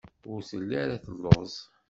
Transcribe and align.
Ur 0.31 0.39
telli 0.49 0.75
ara 0.83 1.03
telluẓ. 1.03 1.55